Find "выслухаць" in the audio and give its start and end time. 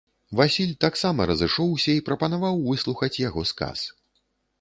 2.71-3.13